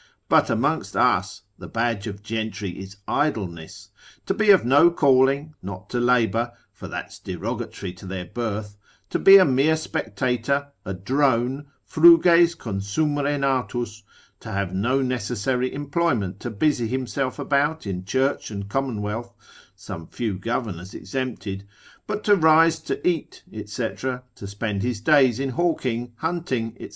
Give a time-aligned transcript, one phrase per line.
[0.29, 3.89] But amongst us the badge of gentry is idleness:
[4.25, 8.77] to be of no calling, not to labour, for that's derogatory to their birth,
[9.11, 14.01] to be a mere spectator, a drone, fruges consumere natus,
[14.39, 19.35] to have no necessary employment to busy himself about in church and commonwealth
[19.75, 21.67] (some few governors exempted),
[22.07, 26.89] but to rise to eat, &c., to spend his days in hawking, hunting, &c.